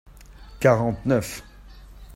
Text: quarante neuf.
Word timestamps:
quarante 0.59 1.05
neuf. 1.05 1.43